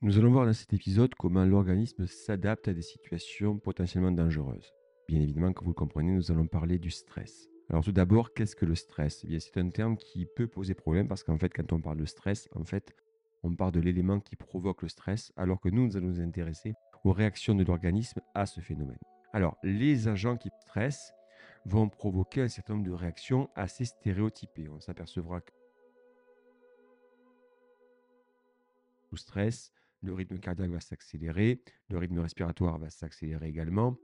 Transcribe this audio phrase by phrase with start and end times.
[0.00, 4.72] Nous allons voir dans cet épisode comment l'organisme s'adapte à des situations potentiellement dangereuses.
[5.08, 7.48] Bien évidemment, comme vous le comprenez, nous allons parler du stress.
[7.68, 9.26] Alors tout d'abord, qu'est-ce que le stress?
[9.28, 12.04] Eh C'est un terme qui peut poser problème parce qu'en fait, quand on parle de
[12.04, 12.94] stress, en fait,
[13.42, 16.74] on parle de l'élément qui provoque le stress, alors que nous, nous allons nous intéresser
[17.02, 19.00] aux réactions de l'organisme à ce phénomène.
[19.32, 21.12] Alors, les agents qui stressent
[21.64, 24.68] vont provoquer un certain nombre de réactions assez stéréotypées.
[24.68, 25.50] On s'apercevra que
[29.10, 29.72] sous stress,
[30.02, 33.96] le rythme cardiaque va s'accélérer, le rythme respiratoire va s'accélérer également.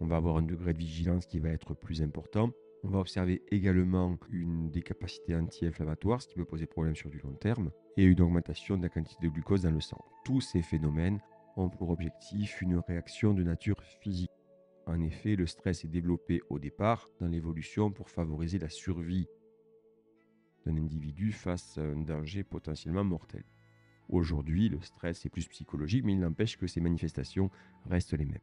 [0.00, 2.50] On va avoir un degré de vigilance qui va être plus important.
[2.82, 7.18] On va observer également une des capacités anti-inflammatoires, ce qui peut poser problème sur du
[7.18, 10.02] long terme, et une augmentation de la quantité de glucose dans le sang.
[10.24, 11.20] Tous ces phénomènes
[11.56, 14.30] ont pour objectif une réaction de nature physique.
[14.86, 19.28] En effet, le stress est développé au départ dans l'évolution pour favoriser la survie
[20.64, 23.44] d'un individu face à un danger potentiellement mortel.
[24.10, 27.48] Aujourd'hui, le stress est plus psychologique, mais il n'empêche que ces manifestations
[27.88, 28.40] restent les mêmes.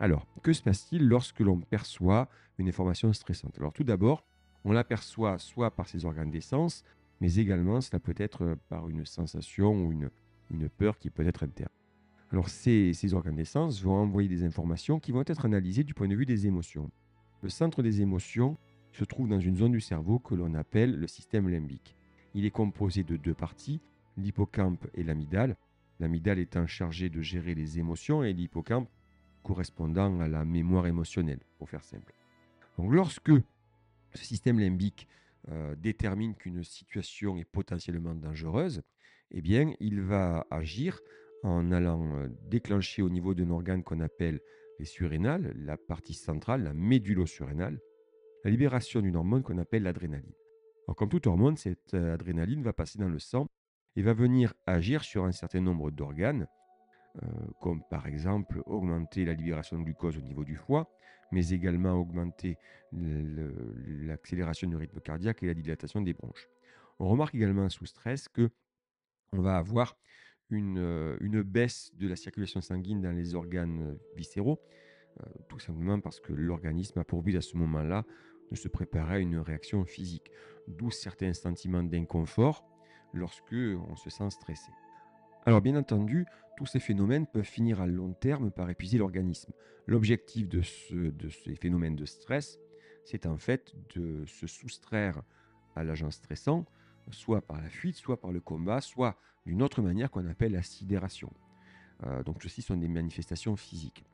[0.00, 3.56] Alors, que se passe-t-il lorsque l'on perçoit une information stressante?
[3.58, 4.24] Alors tout d'abord,
[4.64, 6.82] on l'aperçoit soit par ses organes d'essence,
[7.20, 10.10] mais également cela peut être par une sensation ou une,
[10.50, 11.70] une peur qui peut être interne.
[12.32, 16.08] Alors ces, ces organes d'essence vont envoyer des informations qui vont être analysées du point
[16.08, 16.90] de vue des émotions.
[17.42, 18.56] Le centre des émotions
[18.90, 21.94] se trouve dans une zone du cerveau que l'on appelle le système limbique.
[22.34, 23.80] Il est composé de deux parties,
[24.16, 25.56] l'hippocampe et l'amygdale.
[26.00, 28.88] L'amygdale étant chargée de gérer les émotions et l'hippocampe
[29.42, 32.12] correspondant à la mémoire émotionnelle, pour faire simple.
[32.78, 33.30] Donc lorsque
[34.14, 35.06] ce système limbique
[35.50, 38.82] euh, détermine qu'une situation est potentiellement dangereuse,
[39.30, 41.00] eh bien, il va agir
[41.42, 44.40] en allant euh, déclencher au niveau d'un organe qu'on appelle
[44.78, 47.80] les surrénales, la partie centrale, la médulo-surrénale,
[48.44, 50.32] la libération d'une hormone qu'on appelle l'adrénaline.
[50.96, 53.48] Comme toute hormone, cette euh, adrénaline va passer dans le sang
[53.96, 56.46] et va venir agir sur un certain nombre d'organes,
[57.22, 57.26] euh,
[57.60, 60.90] comme par exemple augmenter la libération de glucose au niveau du foie,
[61.30, 62.58] mais également augmenter
[62.92, 66.48] l'accélération du rythme cardiaque et la dilatation des bronches.
[66.98, 68.50] On remarque également sous stress que
[69.32, 69.96] on va avoir
[70.50, 74.60] une, euh, baisse de la circulation sanguine dans les organes euh, viscéraux,
[75.48, 78.04] tout simplement parce que l'organisme a pourvu à ce moment-là
[78.50, 80.32] de se préparer à une réaction physique,
[80.66, 82.73] d'où certains sentiments d'inconfort
[83.14, 83.54] lorsque
[83.88, 84.70] on se sent stressé.
[85.46, 86.26] Alors bien entendu,
[86.56, 89.52] tous ces phénomènes peuvent finir à long terme par épuiser l'organisme.
[89.86, 90.62] L'objectif de,
[91.10, 92.58] de ces phénomènes de stress,
[93.04, 95.22] c'est en fait de se soustraire
[95.76, 96.64] à l'agent stressant,
[97.10, 99.16] soit par la fuite, soit par le combat, soit
[99.46, 101.30] d'une autre manière qu'on appelle la sidération.
[102.04, 104.04] Euh, donc ceci sont des manifestations physiques.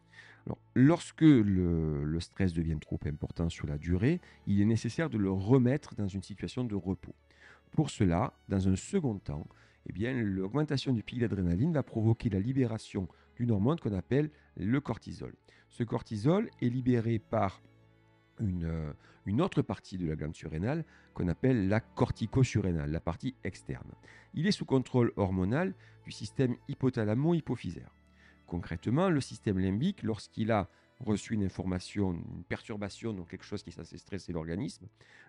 [0.75, 5.95] Lorsque le, stress devient trop important sur la durée, il est nécessaire de le remettre
[5.95, 7.15] dans une situation de repos.
[7.73, 9.47] Pour cela, dans un second temps,
[9.87, 15.35] eh l'augmentation du pic d'adrénaline va provoquer la libération d'une hormone qu'on appelle le cortisol.
[15.69, 17.63] Ce cortisol est libéré par
[18.41, 18.93] une, euh,
[19.27, 23.91] une, autre partie de la glande surrénale qu'on appelle la corticosurrénale, la partie externe.
[24.35, 27.91] Il est sous contrôle hormonal du système hypothalamo-hypophysaire.
[28.47, 30.69] Concrètement, le système limbique, lorsqu'il a
[31.01, 34.87] reçu une information, une perturbation, donc quelque chose qui est censé stresser l'organisme,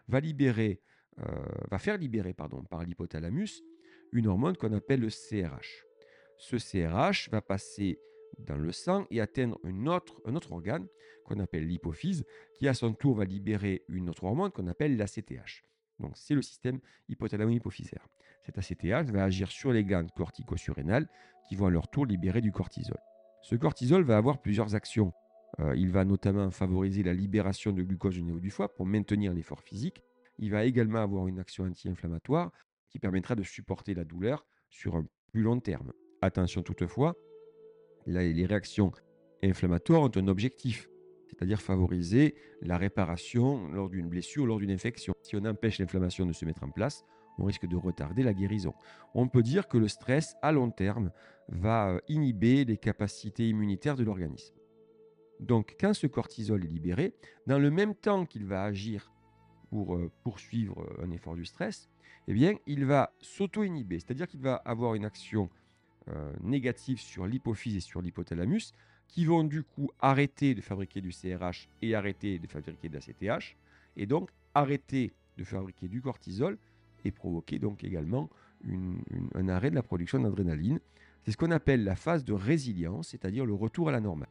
[0.07, 0.81] va libérer,
[1.17, 3.63] va faire libérer pardon, par l'hypothalamus
[4.11, 5.85] une hormone qu'on appelle le CRH.
[6.37, 7.99] Ce CRH va passer
[8.39, 10.87] dans le sang et atteindre un autre, un autre organe
[11.25, 15.63] qu'on appelle l'hypophyse, qui à son tour va libérer une autre hormone qu'on appelle l'ACTH.
[15.99, 16.79] Donc c'est le système
[17.09, 18.07] hypothalamo-hypophysaire.
[18.41, 21.07] Cet ACTH va agir sur les glandes cortico-surrénales
[21.47, 22.97] qui vont à leur tour libérer du cortisol.
[23.41, 25.13] Ce cortisol va avoir plusieurs actions.
[25.59, 29.33] Euh, il va notamment favoriser la libération de glucose au niveau du foie pour maintenir
[29.33, 30.03] l'effort physique.
[30.41, 32.51] Il va également avoir une action anti-inflammatoire
[32.89, 35.93] qui permettra de supporter la douleur sur un plus long terme.
[36.21, 37.15] Attention toutefois,
[38.05, 38.91] les réactions
[39.43, 40.89] inflammatoires ont un objectif,
[41.29, 45.13] c'est-à-dire favoriser la réparation lors d'une blessure ou lors d'une infection.
[45.21, 47.05] Si on empêche l'inflammation de se mettre en place,
[47.37, 48.73] on risque de retarder la guérison.
[49.13, 51.11] On peut dire que le stress, à long terme,
[51.47, 54.55] va euh, inhiber les capacités immunitaires de l'organisme.
[55.39, 57.15] Donc, quand ce cortisol est libéré,
[57.47, 59.11] dans le même temps qu'il va agir
[59.71, 61.89] pour euh, poursuivre euh, un effort du stress,
[62.27, 65.49] eh bien, il va s'auto-inhiber, c'est-à-dire qu'il va avoir une action
[66.09, 68.73] euh, négative sur l'hypophyse et sur l'hypothalamus,
[69.07, 72.99] qui vont du coup arrêter de fabriquer du CRH et arrêter de fabriquer de la
[72.99, 73.55] CTH,
[73.95, 76.57] et donc arrêter de fabriquer du cortisol
[77.05, 78.29] et provoquer donc également
[79.33, 80.79] un arrêt de la production d'adrénaline.
[81.23, 84.29] C'est ce qu'on appelle la phase de résilience, c'est-à-dire le retour à la normale.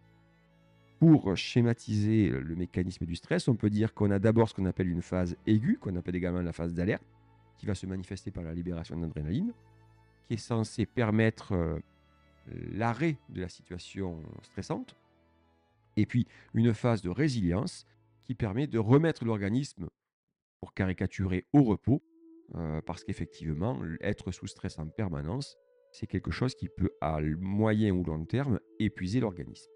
[1.00, 4.91] Pour schématiser le mécanisme du stress, on peut dire qu'on a d'abord ce qu'on appelle
[4.91, 7.02] une phase aiguë, qu'on appelle également la phase d'alerte,
[7.56, 9.55] qui va se manifester par la libération d'adrénaline,
[10.29, 11.79] qui est censé permettre euh,
[12.73, 14.94] l'arrêt de la situation stressante,
[15.97, 17.87] et puis une phase de résilience
[18.25, 19.88] qui permet de remettre l'organisme,
[20.61, 22.03] pour caricaturer, au repos,
[22.56, 25.56] euh, parce qu'effectivement, être sous stress en permanence,
[25.93, 29.70] c'est quelque chose qui peut, à moyen ou long terme, épuiser l'organisme.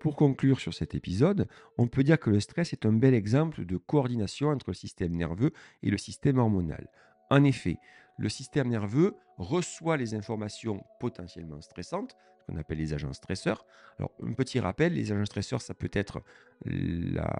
[0.00, 3.64] Pour conclure sur cet épisode, on peut dire que le stress est un bel exemple
[3.64, 5.52] de coordination entre le système nerveux
[5.82, 6.88] et le système hormonal.
[7.30, 7.78] En effet,
[8.18, 13.66] le système nerveux reçoit les informations potentiellement stressantes, ce qu'on appelle les agents stresseurs.
[13.98, 16.22] Alors, un petit rappel, les agents stresseurs, ça peut être
[16.64, 17.36] la,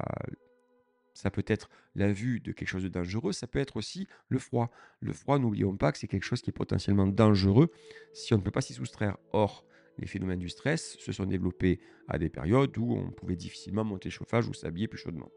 [1.18, 4.38] ça peut être la vue de quelque chose de dangereux, ça peut être aussi le
[4.38, 4.70] froid.
[5.00, 7.72] Le froid, n'oublions pas que c'est quelque chose qui est potentiellement dangereux
[8.12, 9.16] si on ne peut pas s'y soustraire.
[9.32, 9.64] Or,
[9.98, 14.08] les phénomènes du stress se sont développés à des périodes où on pouvait difficilement monter
[14.08, 15.30] le chauffage ou s'habiller plus chaudement.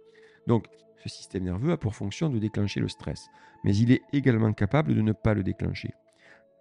[0.47, 0.67] Donc,
[1.03, 3.27] ce système nerveux a pour fonction de déclencher le stress,
[3.63, 5.93] mais il est également capable de ne pas le déclencher.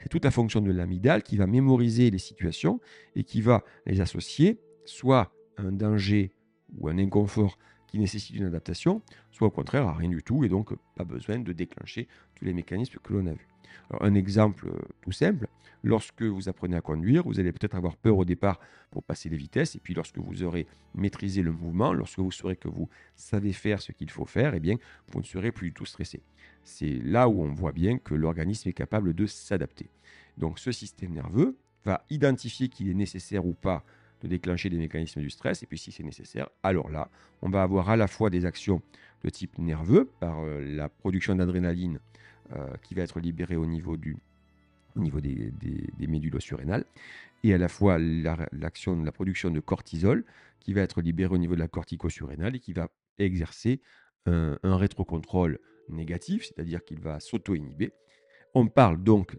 [0.00, 2.81] C'est toute la fonction de l'amygdale qui va mémoriser les situations
[3.14, 6.32] et qui va les associer soit à un danger
[6.79, 7.58] ou un inconfort
[7.90, 9.02] qui nécessite une adaptation,
[9.32, 12.06] soit au contraire à rien du tout et donc pas besoin de déclencher
[12.37, 13.48] tous les mécanismes que l'on a vus.
[14.00, 15.48] un exemple euh, tout simple,
[15.82, 18.60] lorsque vous apprenez à conduire, vous allez peut-être avoir peur au départ
[18.90, 22.56] pour passer les vitesses, et puis lorsque vous aurez maîtrisé le mouvement, lorsque vous saurez
[22.56, 24.76] que vous savez faire ce qu'il faut faire, eh bien,
[25.12, 26.22] vous ne serez plus du tout stressé.
[26.62, 29.90] C'est là où on voit bien que l'organisme est capable de s'adapter.
[30.36, 33.84] Donc ce système nerveux va identifier qu'il est nécessaire ou pas
[34.22, 35.62] de déclencher des mécanismes du stress.
[35.62, 37.08] Et puis si c'est nécessaire, alors là,
[37.43, 38.82] on va avoir à la fois des actions
[39.25, 41.99] de type nerveux par euh, la production d'adrénaline
[42.55, 46.84] euh, qui va être libérée au niveau, des, des, surrénales,
[47.44, 50.25] et à la fois la production de cortisol
[50.58, 52.88] qui va être libérée au niveau de la cortico-surrénale et qui va
[53.19, 53.81] exercer
[54.26, 55.58] un rétrocontrôle
[55.88, 57.93] négatif, c'est-à-dire qu'il va s'auto-inhiber
[58.55, 59.37] on parle donc,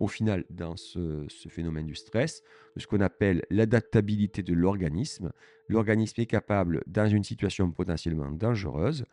[0.00, 2.42] au final, dans ce, phénomène du stress,
[2.74, 5.32] de ce qu'on appelle l'adaptabilité de l'organisme.
[5.68, 9.04] L'organisme est capable, dans une situation potentiellement dangereuse,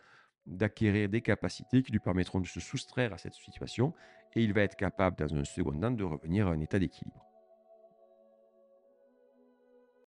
[0.46, 3.94] d'acquérir des capacités qui lui permettront de se soustraire à cette situation
[4.36, 7.33] et il va être capable, dans un second temps, de revenir à un état d'équilibre.